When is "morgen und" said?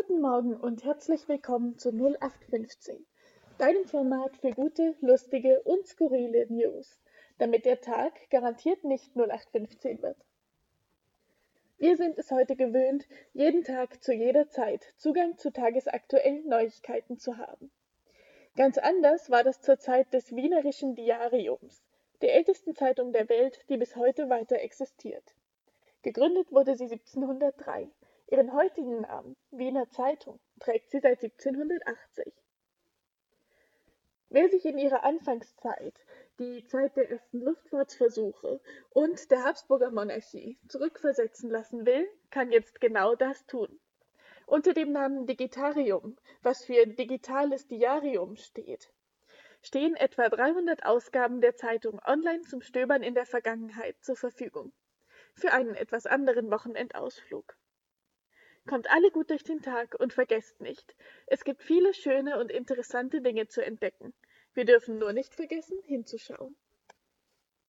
0.20-0.84